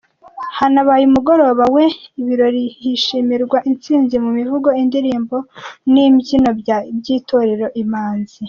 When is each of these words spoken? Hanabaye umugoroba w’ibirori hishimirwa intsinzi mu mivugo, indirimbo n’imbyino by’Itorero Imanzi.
Hanabaye 0.57 1.03
umugoroba 1.07 1.63
w’ibirori 1.75 2.63
hishimirwa 2.81 3.57
intsinzi 3.69 4.15
mu 4.23 4.29
mivugo, 4.37 4.67
indirimbo 4.81 5.35
n’imbyino 5.91 6.49
by’Itorero 6.97 7.67
Imanzi. 7.83 8.35